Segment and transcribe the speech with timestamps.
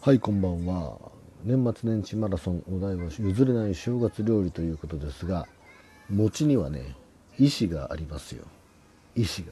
[0.00, 0.96] はいこんばんは。
[1.42, 5.48] 年末年始マラソンお題は譲れない正月料理ということですが
[6.08, 6.94] 餅にはね
[7.36, 8.44] 意志がありますよ。
[9.16, 9.48] 意志が。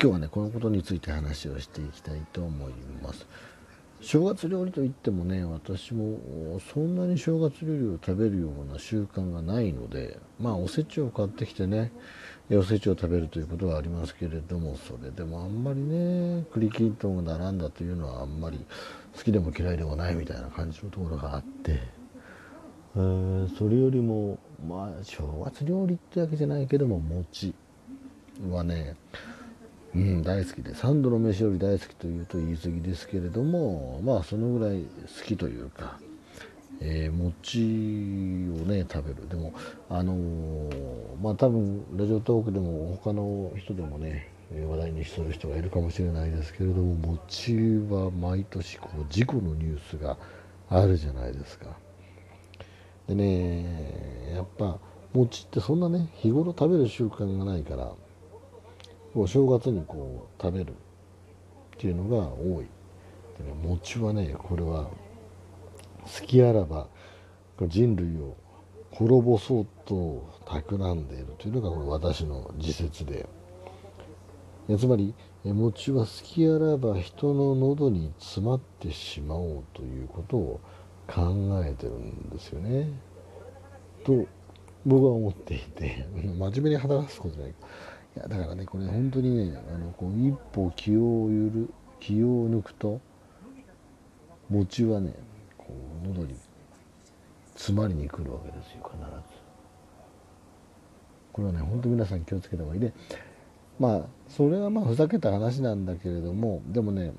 [0.00, 3.26] 今日はねこのことについて話をしていきたいと思います。
[4.00, 6.18] 正月料理といってもね私も
[6.72, 11.92] そんなに正月料理を食べるような習慣がないのでまあおせちを買ってきてね
[12.52, 18.64] おせちを食べるということはありますけれどもそれでもあんまりね栗きんとんが並んだというのはあんまり
[19.16, 21.80] 好きでも嫌いでもないみたいな感じのところがあって、
[22.96, 27.54] えー、それよりもまあ正月料理ってわけじゃないけども餅
[28.50, 28.96] はね
[29.94, 35.98] うん、大好きで三度の飯より大好きというと言い過ぎですけれどもまあそのぐらい好きというか、
[36.80, 37.60] えー、餅
[38.62, 39.54] をね食べるでも
[39.88, 40.70] あのー、
[41.22, 44.30] まあ多分ラジオトークでも他の人でもね
[44.68, 47.54] 話題にする人がいるかもしれないですけれども餅
[47.88, 50.16] は毎年こう事故のニュースが
[50.68, 51.66] あるじゃないですか。
[53.08, 54.78] でねやっぱ
[55.12, 57.92] 餅ってそんなね日頃食べる習慣がないから
[59.14, 60.74] お正月にこう食べるっ
[61.78, 62.66] ていうのが多い。
[63.38, 64.88] でね、餅はねこれは
[66.04, 66.88] 好きあらば
[67.62, 68.36] 人類を
[68.92, 73.26] 滅ぼそうと企んでいるというのがこれ私の自説で
[74.78, 75.14] つまり
[75.44, 80.60] 餅は好きあらば人の喉に詰まってしまおうということを
[81.06, 82.88] 考えてるんですよね。
[84.04, 84.26] と
[84.86, 87.50] 僕は思っていて 真面目に働くことじゃない。
[87.50, 87.54] い
[88.20, 91.70] やだからねこれ本当にねあのこう一歩気をゆる
[92.00, 93.00] 気を抜くと
[94.48, 95.14] 餅はね
[96.04, 96.34] 喉に
[97.54, 99.44] 詰まりに来るわけですよ必ず。
[101.32, 102.92] これはね本当皆さん気をつけた方がいいで
[103.78, 107.12] まあそれはまあふざけた話なんだけれどもでもね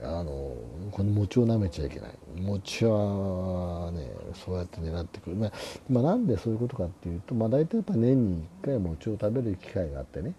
[0.00, 0.54] あの
[0.92, 2.10] この餅を舐めちゃいけない。
[2.40, 5.52] 餅はねそうやって狙ってくる、まあ、
[5.90, 10.34] まあ、なんでそういうことかっていうと、まあ、大体やっぱ年に1回餅を食べる機会があってね。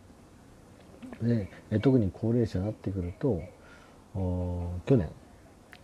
[1.22, 1.50] で
[1.82, 3.42] 特に高齢者になってくると
[4.86, 5.10] 去年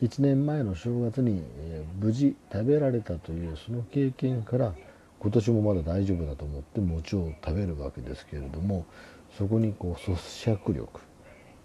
[0.01, 4.73] 1年前の正月に、え無事食べられたというその経験から
[5.19, 8.85] 今年もまだ大丈夫だと思って餅を食べるわけですけれども
[9.37, 10.99] そこにこう咀嚼力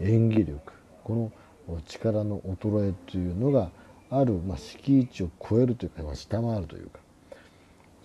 [0.01, 0.73] 演技力
[1.05, 1.33] こ
[1.69, 3.71] の力の衰えというのが
[4.11, 7.01] ある、まあ、敷地を超えるというか、まあ、下回るというか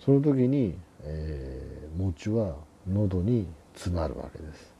[0.04, 2.56] その時に、えー、餅は
[2.88, 4.75] 喉に詰まるわけです。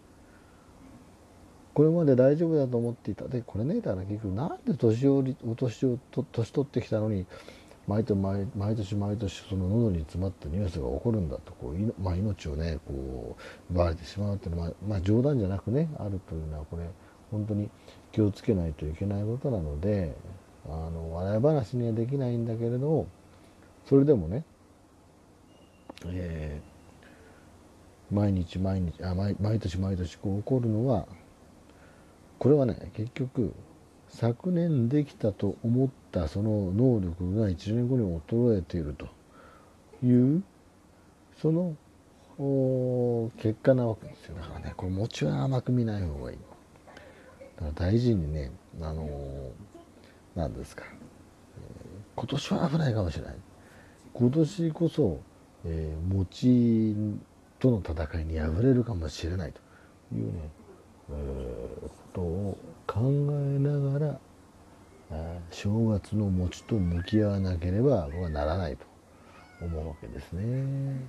[1.77, 3.29] これまで大丈夫だと思っていた。
[3.29, 5.99] でこれねだから結局なんで年寄りお年を
[6.33, 7.27] 年取ってきたのに
[7.87, 13.37] 毎年毎年毎年その喉に詰まったニュースが起こるんだとこう、まあ、命をねこ
[13.71, 16.85] う奪われてしまうっていうのは、まあ、冗談じゃなくねあるというのはこれ
[17.31, 17.69] 本当に
[18.11, 20.17] 気をつけないといけないことなので
[20.65, 23.07] あの笑い話にはできないんだけれども
[23.85, 24.45] それでもね、
[26.07, 31.07] えー、毎日毎日あ毎毎年毎年こう起こるのは
[32.39, 33.55] これはね結局
[34.09, 39.09] 昨年できたと思ったその能力が1年後に衰えていると。
[40.05, 40.43] いう
[41.41, 41.77] その
[43.39, 44.37] 結果なわけですよ。
[44.37, 46.39] だからねこれ餅は甘く見ない方がいい。
[47.57, 49.09] だから大事にねあの
[50.35, 51.61] 何ですか、え、
[52.15, 53.37] 今年は危ないかもしれない。
[54.13, 55.21] 今年こそ、
[55.65, 56.95] えー、餅
[57.59, 59.61] との戦いに敗れるかもしれないと
[60.15, 60.51] いうね、
[61.11, 64.21] えー、ことを考えながら
[65.51, 68.85] 正月の餅と向き合わなければ僕はならないと
[69.65, 71.01] 思うわけですね。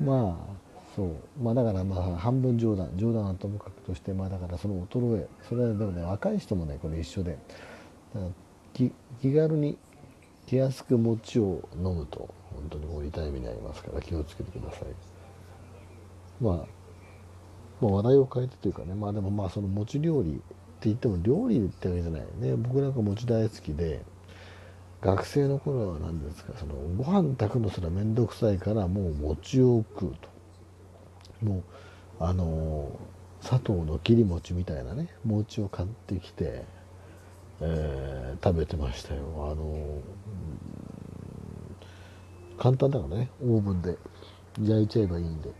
[0.00, 1.14] まあそう。
[1.40, 2.90] まあだからまあ半分冗談。
[2.96, 5.28] 冗談はともかくとしてまあだからその衰え。
[5.48, 7.38] それはでもね若い人もねこれ一緒で。
[8.72, 9.78] 気気軽に
[10.46, 14.82] 気安く餅を飲むと本当にもう痛い目に遭いますから気をつけてください。
[16.40, 16.79] まあ
[17.80, 20.42] まあ話題を変えてというかねまあでもまあその餅料理って
[20.84, 22.56] 言っても料理ってわけじゃないね。
[22.56, 24.02] 僕なんか餅大好きで
[25.00, 31.46] 学生の頃は何ですかそのご飯炊くのすら面倒くさいからもう餅を食うと。
[31.46, 31.62] もう
[32.18, 32.90] あの
[33.40, 36.64] 砂糖の切り餅みたいなね餅を買ってきて、
[37.60, 39.22] えー、食べてましたよ。
[39.50, 40.00] あの
[42.58, 43.96] 簡単だからねオーブンで。
[44.58, 45.50] 焼いちゃえばいいんで。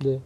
[0.00, 0.20] で、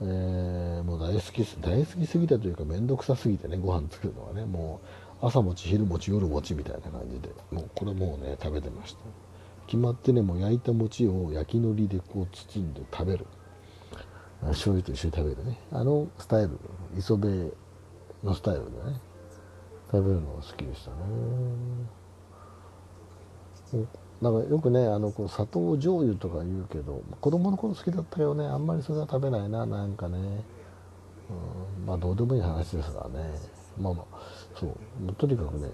[0.00, 4.80] えー、もう大好き大好きすぎたというか面倒くさすぎてねご飯作るのはねも
[5.22, 8.98] う朝餅昼餅夜餅みたいな感じでもうこれもうね食べてました。
[9.66, 13.26] 決まってねもう焼いた餅を焼きのりでこう包んで食べる。
[14.48, 15.58] 醤油と一緒に食べるね。
[15.72, 16.50] あのスタイル
[16.96, 17.50] 磯辺
[18.22, 19.00] のスタイルでね
[19.90, 20.96] 食べるのが好きでしたね。
[24.20, 28.46] なんかよくねあのこう砂糖醤油とか言うけど子供の頃好きだったけどね。
[28.46, 30.18] あんまりそれは食べないななんかね、
[31.78, 33.30] うん、まあどうでもいい話ですからね。
[33.78, 34.18] まあまあ
[34.58, 35.12] そう。
[35.14, 35.68] とにかくね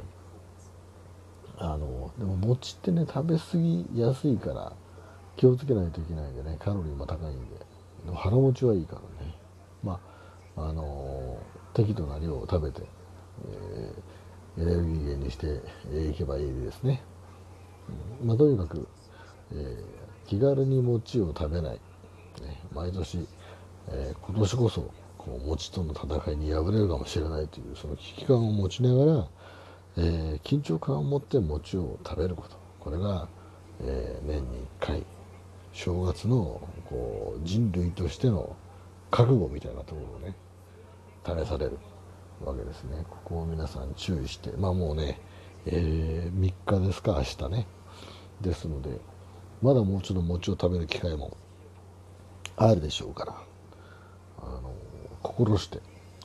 [1.59, 4.73] あのでも餅ってね食べ過ぎやすいから
[5.37, 7.57] 気をつけないといけないんでねカロリーも高いんで。
[8.07, 9.35] で腹持ちはいいからね。
[9.85, 10.01] ま
[10.57, 11.39] ああの
[11.75, 12.83] 適度な量を食べて、
[13.49, 15.63] えー、エネルギー源にして
[16.11, 17.03] いけばいいですね、
[18.23, 18.89] まあとにかく、
[19.53, 21.81] えー、気軽に餅を食べない、ね、
[22.73, 23.27] 毎年、
[23.89, 29.29] えー、今年こそこう餅との戦いに敗れるかもしれないというその危機感を持ちながら、
[29.99, 32.57] えー、緊張感を持って餅を食べること。
[32.81, 33.29] これが、
[33.81, 35.07] えー、年に1回
[35.73, 36.61] 正月の
[36.91, 38.57] こう人類としての
[39.11, 40.35] 覚悟みたいなところをね
[41.25, 41.79] 試される
[42.45, 43.05] わけですね。
[43.09, 44.51] ここを皆さん注意して。
[44.57, 45.21] まあもうね、
[45.67, 47.67] えー、3日ですか明日ね。
[48.43, 49.01] ですので
[49.63, 51.37] まだもうちょっと餅を食べる機会も
[52.57, 53.37] あるでしょうから
[54.39, 54.75] あの
[55.23, 55.81] 心して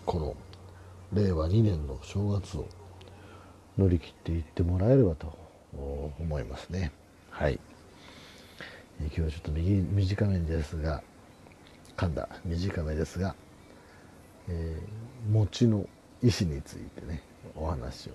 [0.05, 0.35] この
[1.13, 2.67] 令和2年の正月を
[3.77, 5.37] 乗り切っていってもらえればと
[6.19, 6.91] 思いますね。
[7.29, 7.59] はい。
[8.99, 11.03] 今日はちょっと短めですが
[11.95, 12.27] 噛んだ。
[12.43, 13.35] 短めですが、
[14.49, 15.87] えー、餅の
[16.23, 17.21] 意思についてね
[17.55, 18.13] お話を。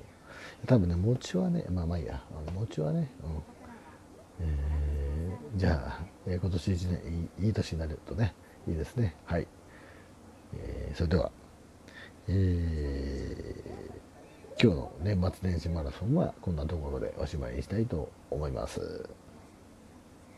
[0.66, 2.22] 多分ね餅はねまあまあいいや。
[2.54, 3.61] 餅はね、うん。
[4.42, 8.34] え、じゃあ、えー、今年一年いいいい年になるとね
[8.68, 9.46] いいですねはい、
[10.54, 11.30] えー、それでは、
[12.28, 19.08] えー、今日の年末年始マラソンはこんなところでおしまいにしたいと思います。